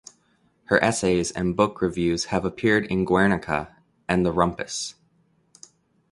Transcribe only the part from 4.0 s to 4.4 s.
and The